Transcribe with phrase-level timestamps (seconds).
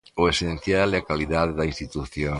[0.21, 2.29] O esencial é a calidade da institución.